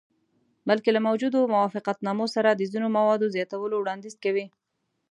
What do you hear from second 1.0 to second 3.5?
موجودو موافقتنامو سره د ځینو موادو